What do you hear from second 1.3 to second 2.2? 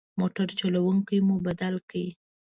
بدل کړ.